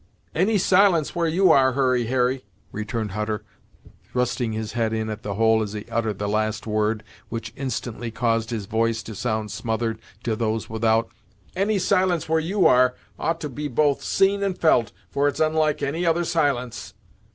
[0.33, 3.43] "Any silence where you are, Hurry Harry," returned Hutter,
[4.11, 8.09] thrusting his head in at the hole as he uttered the last word, which instantly
[8.09, 11.09] caused his voice to sound smothered to those without
[11.55, 15.83] "Any silence where you are, ought to be both seen and felt, for it's unlike
[15.83, 16.95] any other silence."